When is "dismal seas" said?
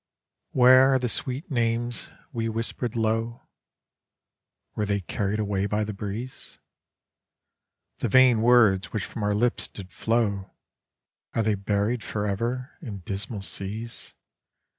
13.01-14.15